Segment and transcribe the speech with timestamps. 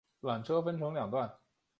[0.21, 1.31] 缆车分成两段